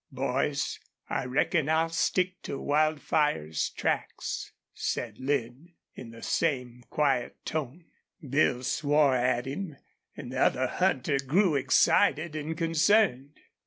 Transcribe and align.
"Boys, 0.11 0.79
I 1.11 1.25
reckon 1.25 1.69
I'll 1.69 1.89
stick 1.89 2.41
to 2.41 2.57
Wildfire's 2.59 3.69
tracks," 3.69 4.51
said 4.73 5.19
Lin, 5.19 5.73
in 5.93 6.09
the 6.09 6.23
same 6.23 6.83
quiet 6.89 7.37
tone. 7.45 7.85
Bill 8.27 8.63
swore 8.63 9.13
at 9.15 9.45
him, 9.45 9.77
and 10.17 10.31
the 10.33 10.41
other 10.41 10.65
hunter 10.65 11.19
grew 11.19 11.53
excited 11.53 12.35
and 12.35 12.57
concerned. 12.57 13.37